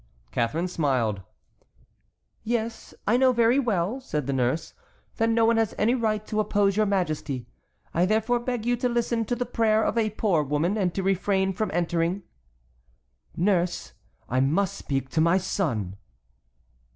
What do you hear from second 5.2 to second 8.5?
no one has any right to oppose your majesty; I therefore